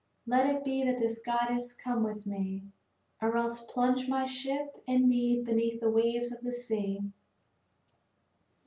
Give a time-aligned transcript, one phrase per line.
[0.25, 2.63] Let it be that this goddess come with me,
[3.21, 7.11] or else plunge my ship and me beneath the waves of the sea."